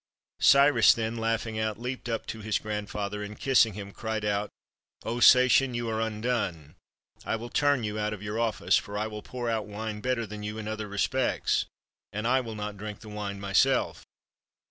[0.39, 4.49] Cyrus then, laughing out, leaped up to his grand father, and, kissing him, cried out,
[5.03, 6.73] "O Sacian, you are undone;
[7.23, 10.25] I will turn you out of your office; for I will pour out wine better
[10.25, 11.65] than you in other respects,
[12.11, 14.03] and I will not drink the wine myself."